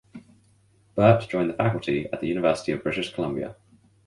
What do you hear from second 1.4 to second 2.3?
the faculty at the